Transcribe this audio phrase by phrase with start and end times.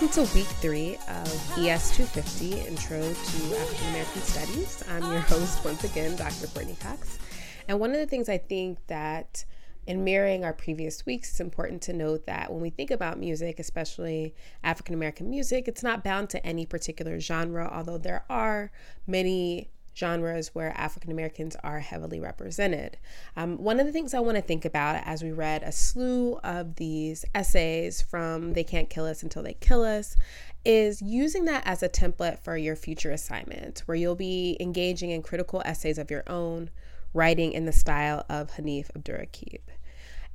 [0.00, 4.84] Welcome to week three of ES 250 Intro to African American Studies.
[4.88, 6.46] I'm your host once again, Dr.
[6.54, 7.18] Brittany Cox.
[7.66, 9.44] And one of the things I think that
[9.88, 13.58] in mirroring our previous weeks, it's important to note that when we think about music,
[13.58, 18.70] especially African American music, it's not bound to any particular genre, although there are
[19.08, 22.96] many genres where African Americans are heavily represented.
[23.36, 26.36] Um, one of the things I want to think about as we read a slew
[26.44, 30.16] of these essays from They Can't Kill Us Until They Kill Us
[30.64, 35.22] is using that as a template for your future assignments, where you'll be engaging in
[35.22, 36.70] critical essays of your own,
[37.14, 39.60] writing in the style of Hanif Abdurraqib.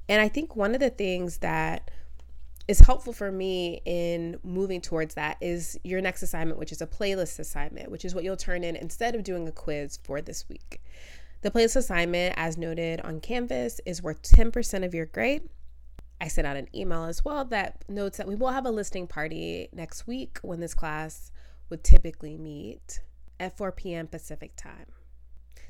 [0.09, 1.89] And I think one of the things that
[2.67, 6.87] is helpful for me in moving towards that is your next assignment, which is a
[6.87, 10.47] playlist assignment, which is what you'll turn in instead of doing a quiz for this
[10.47, 10.81] week.
[11.41, 15.49] The playlist assignment, as noted on Canvas, is worth 10% of your grade.
[16.21, 19.07] I sent out an email as well that notes that we will have a listening
[19.07, 21.33] party next week when this class
[21.69, 23.01] would typically meet
[23.41, 24.07] at 4 p.m.
[24.07, 24.85] Pacific time.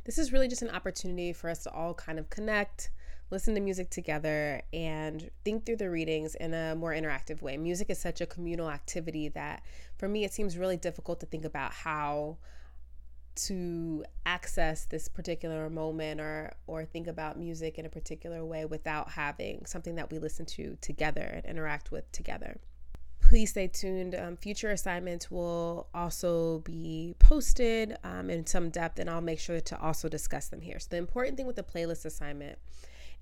[0.04, 2.92] This is really just an opportunity for us to all kind of connect,
[3.34, 7.58] listen to music together, and think through the readings in a more interactive way.
[7.58, 9.64] Music is such a communal activity that
[9.98, 12.38] for me, it seems really difficult to think about how
[13.36, 19.10] to access this particular moment or or think about music in a particular way without
[19.10, 22.60] having something that we listen to together and interact with together
[23.20, 24.14] please stay tuned.
[24.14, 29.60] Um, future assignments will also be posted um, in some depth, and I'll make sure
[29.60, 30.78] to also discuss them here.
[30.78, 32.60] So, the important thing with the playlist assignment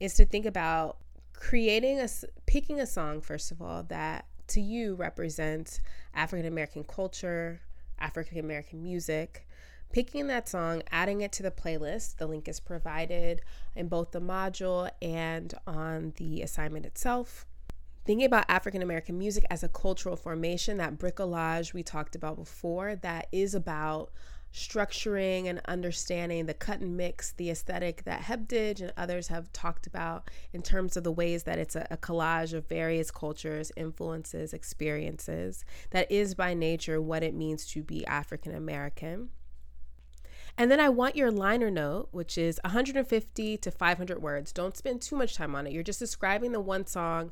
[0.02, 0.98] is to think about
[1.34, 2.10] creating a
[2.46, 5.80] picking a song first of all that to you represents
[6.14, 7.62] African American culture,
[8.00, 9.48] African American music.
[9.94, 12.18] Picking that song, adding it to the playlist.
[12.18, 13.42] The link is provided
[13.76, 17.46] in both the module and on the assignment itself.
[18.06, 22.96] Thinking about African American music as a cultural formation, that bricolage we talked about before,
[22.96, 24.12] that is about
[24.54, 29.88] structuring and understanding the cut and mix, the aesthetic that Hebdige and others have talked
[29.88, 34.54] about in terms of the ways that it's a, a, collage of various cultures, influences,
[34.54, 39.30] experiences, that is by nature what it means to be African American.
[40.58, 44.52] And then I want your liner note, which is 150 to 500 words.
[44.52, 45.74] Don't spend too much time on it.
[45.74, 47.32] You're just describing the one song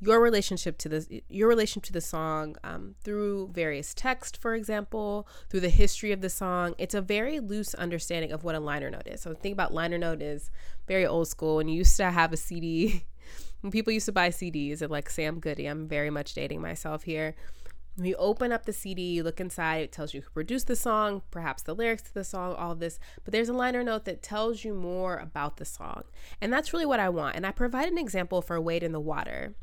[0.00, 5.26] your relationship to this your relation to the song um, through various text for example
[5.48, 8.90] through the history of the song it's a very loose understanding of what a liner
[8.90, 9.22] note is.
[9.22, 10.50] So think about liner note is
[10.86, 13.04] very old school and you used to have a cd
[13.62, 17.04] when people used to buy cds of like sam goody i'm very much dating myself
[17.04, 17.34] here.
[17.94, 20.76] When you open up the cd you look inside it tells you who produced the
[20.76, 24.04] song perhaps the lyrics to the song all of this but there's a liner note
[24.04, 26.02] that tells you more about the song.
[26.38, 29.00] And that's really what i want and i provide an example for wade in the
[29.00, 29.54] water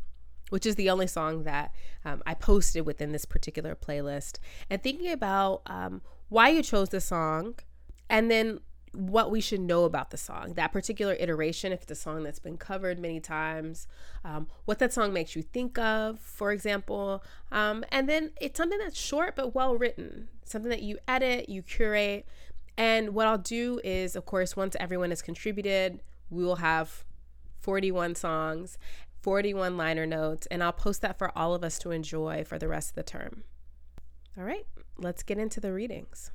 [0.53, 1.74] which is the only song that
[2.06, 4.38] um, I posted within this particular playlist.
[4.69, 7.56] And thinking about um, why you chose the song
[8.08, 8.59] and then
[8.91, 12.38] what we should know about the song, that particular iteration, if it's a song that's
[12.38, 13.88] been covered many times,
[14.24, 17.24] um, what that song makes you think of, for example.
[17.52, 21.64] Um, and then it's something that's short but well written, something that you edit, you
[21.64, 22.28] curate.
[22.78, 27.06] And what I'll do is, of course, once everyone has contributed, we will have
[27.62, 28.78] 41 songs
[29.23, 32.67] 41 liner notes, and I'll post that for all of us to enjoy for the
[32.67, 33.44] rest of the term.
[34.38, 34.67] All right,
[34.97, 36.29] let's get into the readings.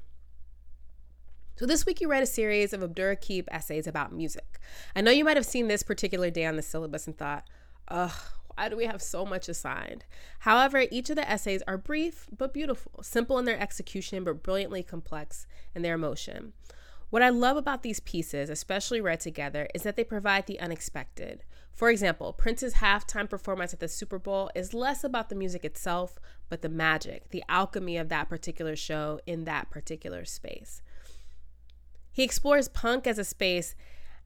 [1.56, 4.58] So, this week you read a series of Abdurraqib essays about music.
[4.96, 7.44] I know you might have seen this particular day on the syllabus and thought,
[7.88, 8.12] ugh,
[8.56, 10.04] why do we have so much assigned?
[10.40, 14.82] However, each of the essays are brief but beautiful, simple in their execution but brilliantly
[14.82, 16.54] complex in their emotion.
[17.10, 21.42] What I love about these pieces, especially read together, is that they provide the unexpected.
[21.78, 26.18] For example, Prince's halftime performance at the Super Bowl is less about the music itself,
[26.48, 30.82] but the magic, the alchemy of that particular show in that particular space.
[32.10, 33.76] He explores punk as a space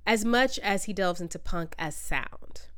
[0.07, 2.69] as much as he delves into punk as sound.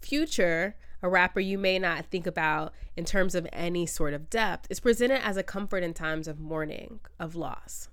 [0.00, 4.68] Future, a rapper you may not think about in terms of any sort of depth,
[4.70, 7.88] is presented as a comfort in times of mourning, of loss.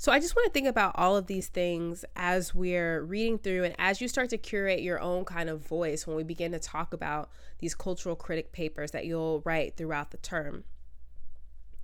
[0.00, 3.64] So I just want to think about all of these things as we're reading through
[3.64, 6.58] and as you start to curate your own kind of voice when we begin to
[6.58, 10.64] talk about these cultural critic papers that you'll write throughout the term.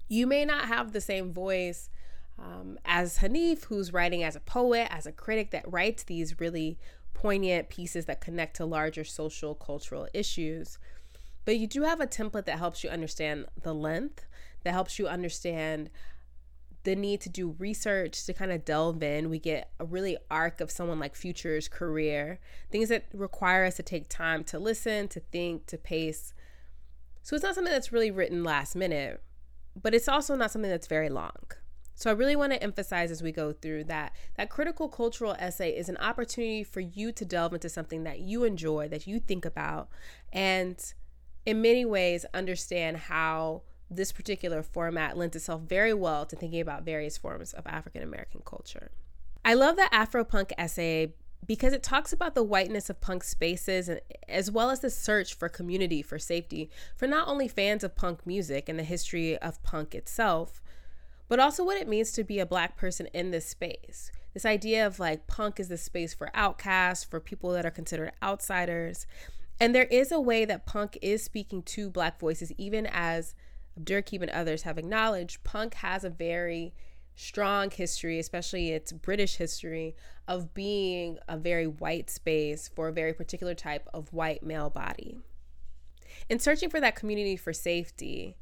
[0.09, 1.91] You may not have the same voice
[2.39, 6.79] um, as Hanif, who's writing as a poet, as a critic that writes these really
[7.13, 10.79] poignant pieces that connect to larger social cultural issues.
[11.45, 14.25] But you do have a template that helps you understand the length,
[14.65, 15.91] that helps you understand
[16.87, 19.29] the need to do research to kind of delve in.
[19.29, 22.39] We get a really arc of someone like Future's career,
[22.71, 26.33] things that require us to take time to listen, to think, to pace.
[27.23, 29.21] So it's not something that's really written last minute,
[29.75, 31.35] but it's also not something that's very long.
[31.97, 35.77] So I really want to emphasize as we go through that that critical cultural essay
[35.77, 39.45] is an opportunity for you to delve into something that you enjoy, that you think
[39.45, 39.89] about,
[40.33, 40.95] and
[41.45, 46.85] in many ways understand how this particular format lends itself very well to thinking about
[46.85, 48.91] various forms of African American culture.
[49.45, 51.15] I love the Afropunk essay
[51.47, 53.91] because it talks about the whiteness of punk spaces
[54.29, 58.27] as well as the search for community for safety for not only fans of punk
[58.27, 60.61] music and the history of punk itself,
[61.29, 64.11] but also what it means to be a black person in this space.
[64.35, 68.13] This idea of like punk is the space for outcasts, for people that are considered
[68.23, 69.07] outsiders.
[69.59, 73.35] And there is a way that punk is speaking to black voices, even as
[73.79, 76.73] Abdurraqib and others have acknowledged, punk has a very
[77.15, 79.97] strong history, especially its British history,
[80.29, 85.19] of being a very white space for a very particular type of white male body.
[86.29, 88.37] In searching for that community for safety,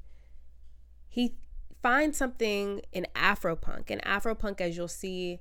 [1.09, 1.37] he
[1.83, 3.91] finds something in Afropunk.
[3.91, 5.41] And Afropunk, as you'll see,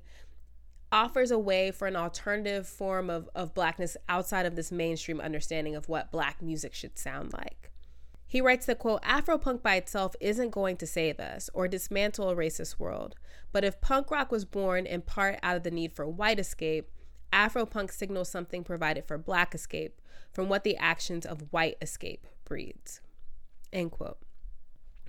[0.92, 5.74] offers a way for an alternative form of, of blackness outside of this mainstream understanding
[5.74, 7.72] of what black music should sound like.
[8.34, 12.34] He writes that, quote, Afropunk by itself isn't going to save us or dismantle a
[12.34, 13.14] racist world.
[13.52, 16.90] But if punk rock was born in part out of the need for white escape,
[17.32, 20.00] Afropunk signals something provided for black escape
[20.32, 23.00] from what the actions of white escape breeds.
[23.72, 24.18] End quote.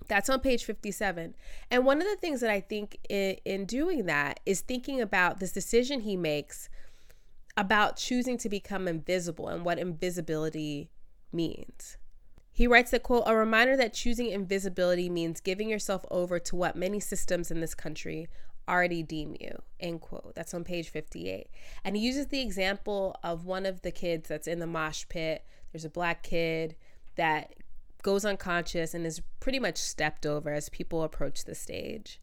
[0.07, 1.33] That's on page 57.
[1.71, 5.39] And one of the things that I think in, in, doing that is thinking about
[5.39, 6.69] this decision he makes
[7.57, 10.91] about choosing to become invisible and what invisibility
[11.33, 11.97] means.
[12.55, 16.77] He writes that, quote, a reminder that choosing invisibility means giving yourself over to what
[16.77, 18.29] many systems in this country
[18.65, 20.31] already deem you, end quote.
[20.35, 21.49] That's on page 58.
[21.83, 25.43] And he uses the example of one of the kids that's in the mosh pit.
[25.73, 26.77] There's a black kid
[27.17, 27.55] that
[28.03, 32.21] goes unconscious and is pretty much stepped over as people approach the stage.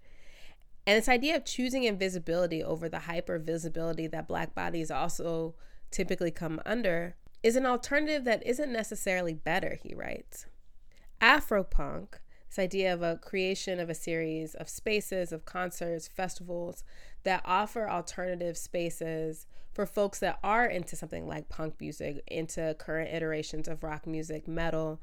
[0.87, 5.57] And this idea of choosing invisibility over the hyper visibility that black bodies also
[5.91, 10.47] typically come under is an alternative that isn't necessarily better, he writes.
[11.21, 12.15] Afropunk,
[12.49, 16.85] this idea of a creation of a series of spaces, of concerts, festivals
[17.25, 23.13] that offer alternative spaces for folks that are into something like punk music, into current
[23.13, 25.01] iterations of rock music, metal,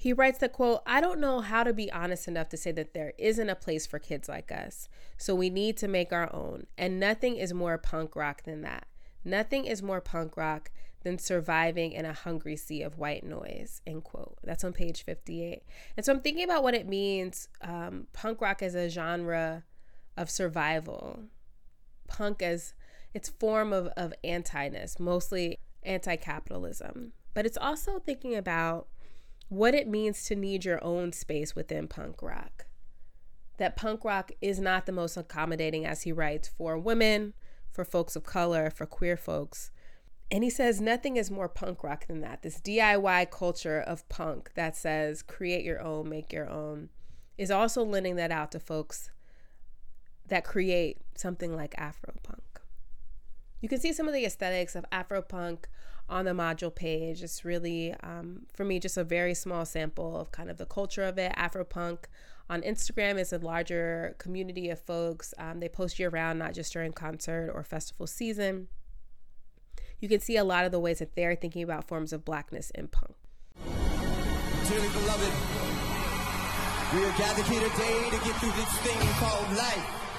[0.00, 2.94] he writes that quote, I don't know how to be honest enough to say that
[2.94, 4.88] there isn't a place for kids like us.
[5.18, 6.66] So we need to make our own.
[6.78, 8.86] And nothing is more punk rock than that.
[9.24, 10.70] Nothing is more punk rock
[11.02, 13.80] than surviving in a hungry sea of white noise.
[13.86, 14.38] End quote.
[14.44, 15.62] That's on page 58.
[15.96, 19.64] And so I'm thinking about what it means um, punk rock as a genre
[20.16, 21.24] of survival,
[22.06, 22.74] punk as
[23.14, 27.12] its form of, of anti-ness, mostly anti-capitalism.
[27.32, 28.88] But it's also thinking about
[29.48, 32.66] what it means to need your own space within punk rock.
[33.56, 37.34] That punk rock is not the most accommodating, as he writes, for women,
[37.80, 39.70] for folks of color, for queer folks.
[40.30, 42.42] And he says nothing is more punk rock than that.
[42.42, 46.90] This DIY culture of punk that says create your own, make your own,
[47.38, 49.10] is also lending that out to folks
[50.26, 52.60] that create something like Afropunk.
[53.62, 55.64] You can see some of the aesthetics of Afropunk
[56.10, 57.22] on the module page.
[57.22, 61.04] It's really, um, for me, just a very small sample of kind of the culture
[61.04, 61.32] of it.
[61.36, 62.04] Afropunk
[62.50, 65.32] on Instagram is a larger community of folks.
[65.38, 68.68] Um, they post year round, not just during concert or festival season.
[70.00, 72.70] You can see a lot of the ways that they're thinking about forms of blackness
[72.70, 73.14] in punk.
[74.68, 75.32] Dearly beloved,
[76.94, 80.09] we are gathered here today to get through this thing called life.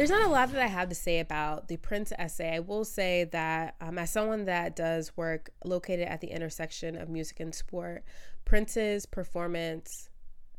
[0.00, 2.54] There's not a lot that I have to say about the Prince essay.
[2.54, 7.10] I will say that um, as someone that does work located at the intersection of
[7.10, 8.02] music and sport,
[8.46, 10.08] Prince's performance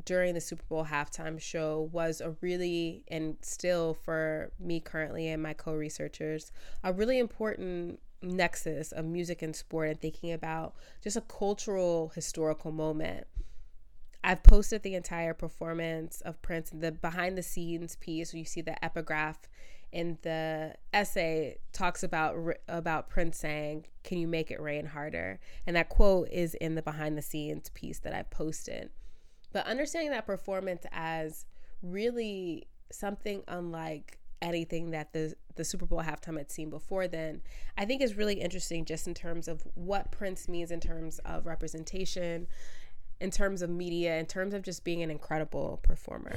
[0.05, 5.41] during the Super Bowl halftime show was a really, and still for me currently and
[5.41, 6.51] my co researchers,
[6.83, 12.71] a really important nexus of music and sport and thinking about just a cultural historical
[12.71, 13.25] moment
[14.23, 18.33] I've posted the entire performance of Prince, the behind the scenes piece.
[18.33, 19.49] Where you see the epigraph
[19.91, 22.35] in the essay talks about
[22.67, 26.81] about Prince saying, "Can you make it rain harder?" And that quote is in the
[26.81, 28.91] behind the scenes piece that I posted.
[29.51, 31.45] But understanding that performance as
[31.81, 37.41] really something unlike anything that the the Super Bowl halftime had seen before then,
[37.77, 41.45] I think is really interesting just in terms of what Prince means in terms of
[41.45, 42.47] representation,
[43.21, 46.35] in terms of media, in terms of just being an incredible performer.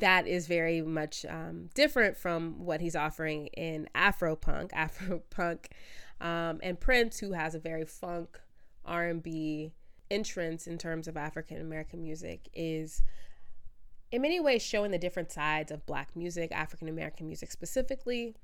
[0.00, 4.72] that is very much um, different from what he's offering in Afro punk.
[6.20, 8.38] Um, and Prince, who has a very funk
[8.84, 9.72] R and B
[10.10, 13.02] entrance in terms of African American music, is
[14.12, 18.34] in many ways showing the different sides of Black music, African American music specifically.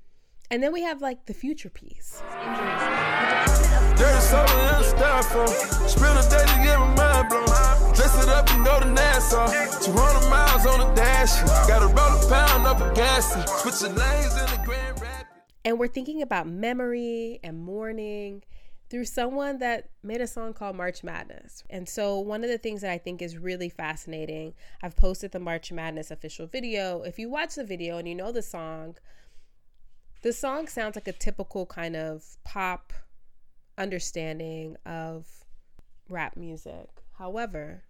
[0.49, 2.23] And then we have like the future piece.
[3.97, 5.89] Dirty soda and styrofoam.
[5.89, 7.45] Spill the day to get my mind blown.
[7.93, 9.47] Dress it up and go to Nassau.
[9.81, 11.41] 200 miles on dash.
[11.67, 13.35] Gotta roll a pound up a gas.
[13.35, 15.26] In the Grand Rapids.
[15.67, 18.41] And we're thinking about memory and mourning
[18.89, 21.61] through someone that made a song called March Madness.
[21.69, 25.41] And so, one of the things that I think is really fascinating, I've posted the
[25.41, 27.01] March Madness official video.
[27.01, 28.95] If you watch the video and you know the song,
[30.21, 32.93] the song sounds like a typical kind of pop
[33.77, 35.27] understanding of
[36.07, 36.87] rap music.
[37.17, 37.83] However,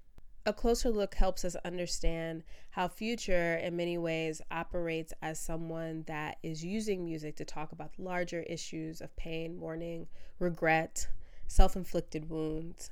[0.47, 6.37] a closer look helps us understand how Future, in many ways, operates as someone that
[6.41, 10.07] is using music to talk about larger issues of pain, mourning,
[10.39, 11.09] regret,
[11.47, 12.91] self inflicted wounds.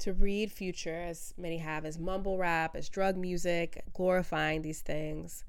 [0.00, 5.44] To read Future, as many have, as mumble rap, as drug music, glorifying these things,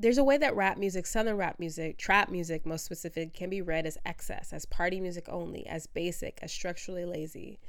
[0.00, 3.62] there's a way that rap music, southern rap music, trap music, most specific, can be
[3.62, 7.60] read as excess, as party music only, as basic, as structurally lazy.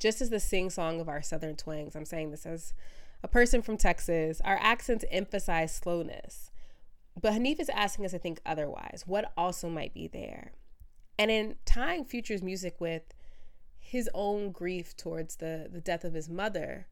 [0.00, 2.74] Just as the sing song of our southern twangs, I'm saying this as
[3.22, 6.50] a person from Texas, our accents emphasize slowness.
[7.20, 9.04] But Hanif is asking us to think otherwise.
[9.06, 10.52] What also might be there?
[11.18, 13.02] And in tying Future's music with
[13.78, 16.86] his own grief towards the, the death of his mother,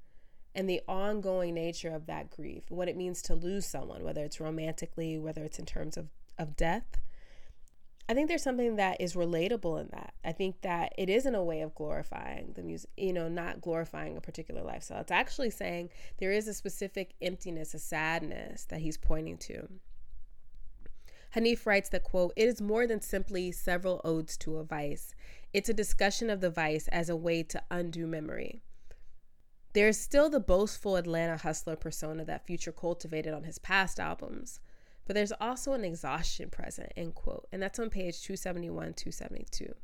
[0.54, 4.40] and the ongoing nature of that grief, what it means to lose someone, whether it's
[4.40, 7.00] romantically, whether it's in terms of, of death.
[8.08, 10.14] I think there's something that is relatable in that.
[10.24, 14.16] I think that it isn't a way of glorifying the music, you know, not glorifying
[14.16, 15.02] a particular lifestyle.
[15.02, 19.68] It's actually saying there is a specific emptiness, a sadness that he's pointing to.
[21.36, 25.14] Hanif writes that, quote, it is more than simply several odes to a vice.
[25.52, 28.62] It's a discussion of the vice as a way to undo memory.
[29.74, 34.60] There's still the boastful Atlanta hustler persona that Future cultivated on his past albums,
[35.08, 37.48] but there's also an exhaustion present, end quote.
[37.50, 39.74] And that's on page 271, 272.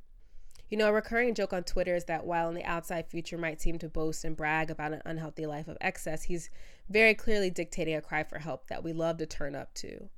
[0.69, 3.59] You know, a recurring joke on Twitter is that while on the outside, Future might
[3.59, 6.51] seem to boast and brag about an unhealthy life of excess, he's
[6.91, 10.11] very clearly dictating a cry for help that we love to turn up to.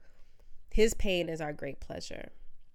[0.73, 2.31] His pain is our great pleasure.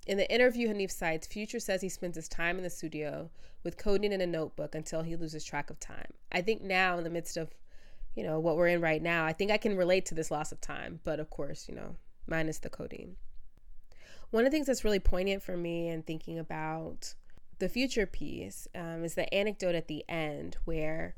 [0.07, 3.29] In the interview Hanif cites, Future says he spends his time in the studio
[3.65, 6.13] with codeine in a notebook until he loses track of time.
[6.31, 7.49] I think now, in the midst of,
[8.15, 10.53] you know, what we're in right now, I think I can relate to this loss
[10.53, 11.97] of time, but of course, you know,
[12.27, 13.15] minus the codeine.
[14.29, 17.15] One of the things that's really poignant for me in thinking about
[17.59, 21.15] the future piece um, is the anecdote at the end where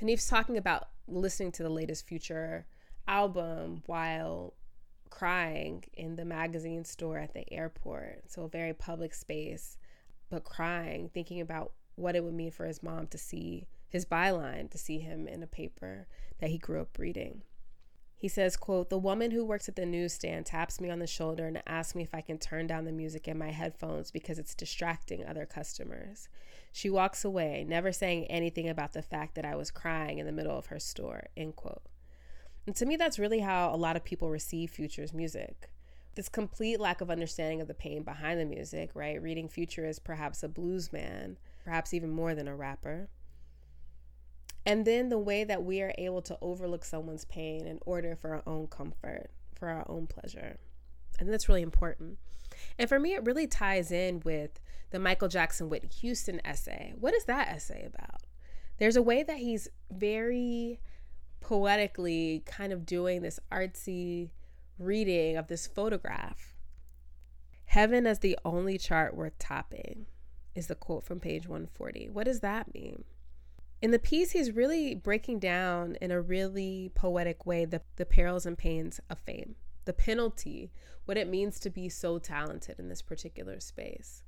[0.00, 2.66] Hanif's talking about listening to the latest Future
[3.06, 4.54] album while
[5.10, 8.30] crying in the magazine store at the airport.
[8.30, 9.76] So, a very public space,
[10.30, 14.70] but crying, thinking about what it would mean for his mom to see his byline,
[14.70, 16.06] to see him in a paper
[16.40, 17.42] that he grew up reading.
[18.18, 21.46] He says, quote, The woman who works at the newsstand taps me on the shoulder
[21.46, 24.56] and asks me if I can turn down the music in my headphones because it's
[24.56, 26.28] distracting other customers.
[26.72, 30.32] She walks away, never saying anything about the fact that I was crying in the
[30.32, 31.82] middle of her store, end quote.
[32.66, 35.70] And to me, that's really how a lot of people receive Future's music.
[36.16, 39.22] This complete lack of understanding of the pain behind the music, right?
[39.22, 43.08] Reading Future as perhaps a blues man, perhaps even more than a rapper.
[44.68, 48.34] And then the way that we are able to overlook someone's pain in order for
[48.34, 50.58] our own comfort, for our own pleasure.
[51.18, 52.18] And that's really important.
[52.78, 54.60] And for me, it really ties in with
[54.90, 56.92] the Michael Jackson Whitney Houston essay.
[57.00, 58.24] What is that essay about?
[58.76, 60.80] There's a way that he's very
[61.40, 64.32] poetically kind of doing this artsy
[64.78, 66.58] reading of this photograph.
[67.64, 70.04] Heaven as the only chart worth topping
[70.54, 72.10] is the quote from page 140.
[72.10, 73.04] What does that mean?
[73.80, 78.44] In the piece, he's really breaking down in a really poetic way the, the perils
[78.44, 79.54] and pains of fame,
[79.84, 80.72] the penalty,
[81.04, 84.24] what it means to be so talented in this particular space.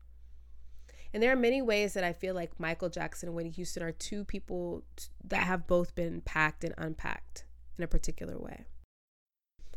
[1.12, 3.90] And there are many ways that I feel like Michael Jackson and Whitney Houston are
[3.90, 4.84] two people
[5.24, 7.44] that have both been packed and unpacked
[7.76, 8.66] in a particular way.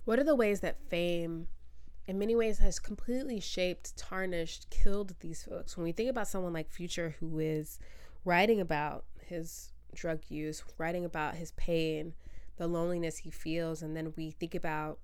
[0.05, 1.47] What are the ways that fame
[2.05, 5.77] in many ways has completely shaped, tarnished, killed these folks.
[5.77, 7.79] When we think about someone like Future who is
[8.25, 12.13] writing about his drug use, writing about his pain,
[12.57, 14.99] the loneliness he feels, and then we think about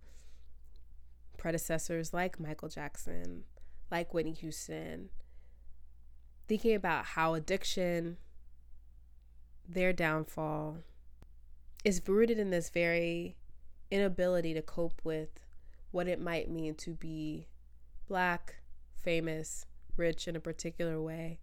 [1.38, 3.44] predecessors like Michael Jackson,
[3.90, 5.10] like Whitney Houston,
[6.48, 8.18] thinking about how addiction,
[9.68, 10.80] their downfall,
[11.84, 13.38] is rooted in this very
[13.90, 15.46] inability to cope with
[15.92, 17.48] what it might mean to be
[18.08, 18.56] black,
[18.94, 21.40] famous, rich in a particular way,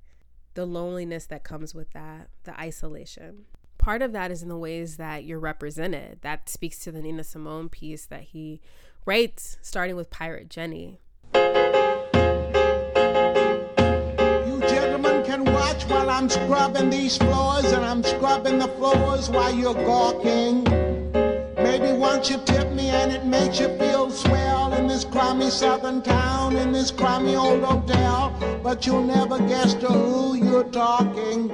[0.56, 3.44] the loneliness that comes with that, the isolation.
[3.76, 6.22] Part of that is in the ways that you're represented.
[6.22, 8.62] That speaks to the Nina Simone piece that he
[9.04, 10.98] writes, starting with Pirate Jenny.
[11.34, 11.42] You
[14.66, 19.74] gentlemen can watch while I'm scrubbing these floors, and I'm scrubbing the floors while you're
[19.74, 20.64] gawking.
[21.56, 24.26] Maybe once you tip me and it makes you feel this
[25.16, 30.64] crummy southern town, in this crummy old hotel, but you'll never guess to who you're
[30.64, 31.48] talking.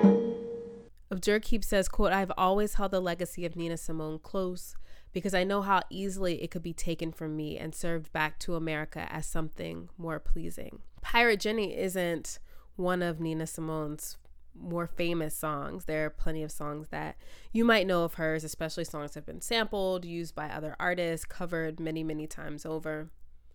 [1.12, 4.74] Abdurraqib says, quote, I've always held the legacy of Nina Simone close
[5.12, 8.56] because I know how easily it could be taken from me and served back to
[8.56, 10.80] America as something more pleasing.
[11.00, 12.40] Pirate Jenny isn't
[12.74, 14.16] one of Nina Simone's
[14.58, 15.84] more famous songs.
[15.84, 17.16] There are plenty of songs that
[17.52, 21.24] you might know of hers, especially songs that have been sampled, used by other artists,
[21.24, 23.10] covered many, many times over.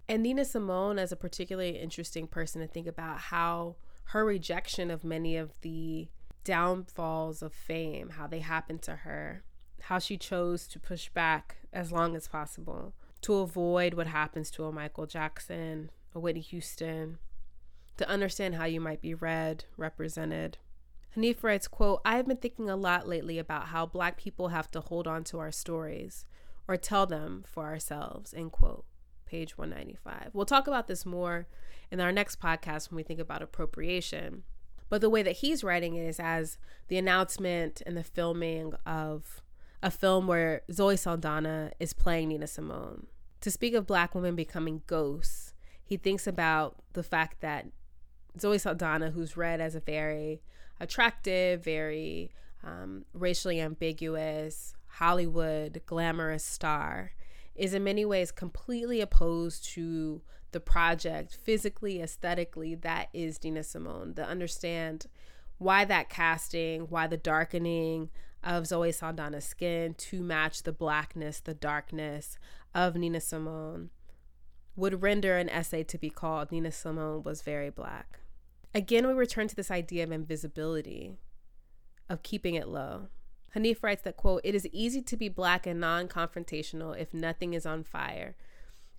[0.10, 5.04] And Nina Simone, as a particularly interesting person to think about how her rejection of
[5.04, 6.08] many of the
[6.46, 9.44] downfalls of fame, how they happened to her,
[9.82, 14.64] how she chose to push back as long as possible to avoid what happens to
[14.64, 17.18] a Michael Jackson, a Whitney Houston,
[17.98, 20.58] to understand how you might be read, represented.
[21.16, 24.72] Hanif writes, quote, I have been thinking a lot lately about how black people have
[24.72, 26.26] to hold on to our stories
[26.68, 28.86] or tell them for ourselves, end quote.
[29.28, 30.32] Page 195.
[30.34, 31.48] We'll talk about this more
[31.92, 34.44] in our next podcast when we think about appropriation.
[34.90, 39.42] But the way that he's writing it is as the announcement and the filming of
[39.84, 43.08] a film where Zoe Saldana is playing Nina Simone.
[43.42, 47.68] To speak of black women becoming ghosts, he thinks about the fact that
[48.40, 50.42] Zoe Saldana, who's read as a very
[50.80, 52.32] attractive, very
[52.64, 57.12] um, racially ambiguous, Hollywood glamorous star,
[57.58, 64.14] is in many ways completely opposed to the project physically, aesthetically, that is Nina Simone.
[64.14, 65.08] To understand
[65.58, 68.10] why that casting, why the darkening
[68.44, 72.38] of Zoe Saldana's skin to match the blackness, the darkness
[72.74, 73.90] of Nina Simone
[74.76, 78.20] would render an essay to be called Nina Simone was very black.
[78.76, 81.14] Again, we return to this idea of invisibility,
[82.08, 83.08] of keeping it low.
[83.56, 87.54] Hanif writes that, quote, it is easy to be black and non confrontational if nothing
[87.54, 88.36] is on fire.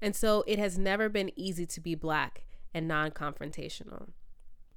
[0.00, 4.08] And so it has never been easy to be black and non confrontational.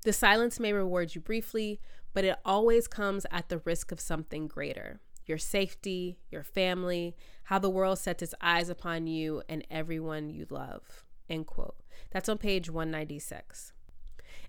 [0.03, 1.79] The silence may reward you briefly,
[2.13, 7.59] but it always comes at the risk of something greater your safety, your family, how
[7.59, 11.05] the world sets its eyes upon you and everyone you love.
[11.29, 11.75] End quote.
[12.09, 13.71] That's on page 196.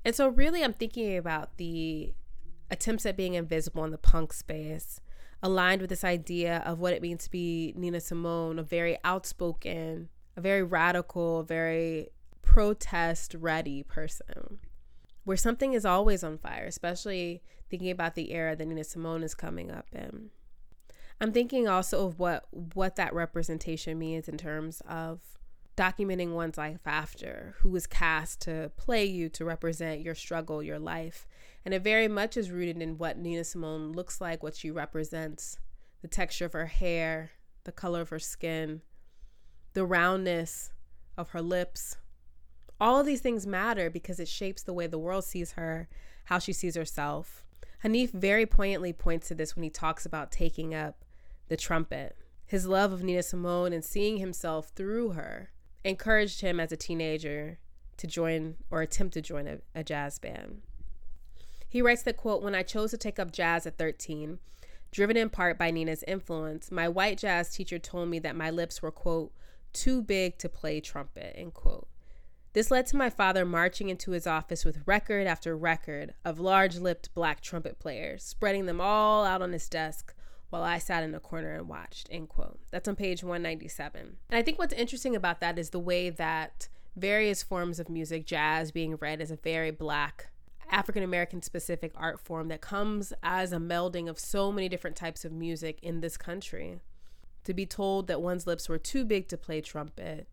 [0.05, 2.15] And so, really, I'm thinking about the
[2.71, 5.01] attempts at being invisible in the punk space,
[5.43, 10.09] aligned with this idea of what it means to be Nina Simone, a very outspoken,
[10.37, 12.09] a very radical, very
[12.43, 14.59] protest ready person,
[15.25, 19.35] where something is always on fire, especially thinking about the era that Nina Simone is
[19.35, 20.31] coming up in.
[21.21, 25.21] I'm thinking also of what what that representation means in terms of
[25.77, 30.79] documenting one's life after, who was cast to play you, to represent your struggle, your
[30.79, 31.27] life.
[31.65, 35.59] And it very much is rooted in what Nina Simone looks like, what she represents
[36.01, 37.31] the texture of her hair,
[37.65, 38.83] the color of her skin,
[39.73, 40.73] the roundness
[41.17, 41.97] of her lips.
[42.81, 45.89] All of these things matter because it shapes the way the world sees her,
[46.25, 47.45] how she sees herself.
[47.85, 51.05] Hanif very poignantly points to this when he talks about taking up
[51.49, 52.17] the trumpet.
[52.47, 55.51] His love of Nina Simone and seeing himself through her
[55.85, 57.59] encouraged him as a teenager
[57.97, 60.63] to join or attempt to join a, a jazz band.
[61.73, 64.39] He writes that quote, when I chose to take up jazz at 13,
[64.91, 68.83] driven in part by Nina's influence, my white jazz teacher told me that my lips
[68.83, 69.33] were quote,
[69.73, 71.89] too big to play trumpet, end quote.
[72.53, 76.77] This led to my father marching into his office with record after record of large
[76.77, 80.15] lipped black trumpet players, spreading them all out on his desk
[80.51, 82.61] while I sat in a corner and watched, end quote.
[82.71, 84.19] That's on page 197.
[84.29, 88.27] And I think what's interesting about that is the way that various forms of music,
[88.27, 90.29] jazz being read as a very black,
[90.73, 95.25] African American specific art form that comes as a melding of so many different types
[95.25, 96.81] of music in this country.
[97.45, 100.29] To be told that one's lips were too big to play trumpet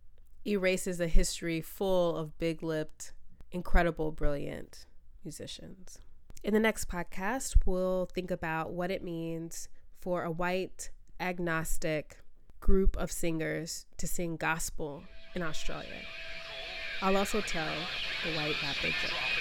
[0.46, 3.12] erases a history full of big lipped,
[3.52, 4.86] incredible, brilliant
[5.24, 6.00] musicians.
[6.44, 9.68] In the next podcast, we'll think about what it means
[10.00, 12.18] for a white, agnostic
[12.62, 15.04] group of singers to sing gospel
[15.36, 15.90] in Australia.
[17.02, 17.74] I'll also tell
[18.26, 19.39] the white rapper joke.